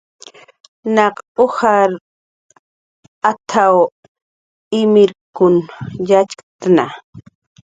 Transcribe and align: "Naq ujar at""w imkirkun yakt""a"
"Naq 0.95 1.15
ujar 1.43 1.89
at""w 3.29 3.75
imkirkun 4.79 5.55
yakt""a" 6.09 6.85